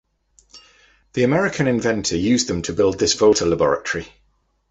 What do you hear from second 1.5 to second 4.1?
inventor used them to build this Volta laboratory.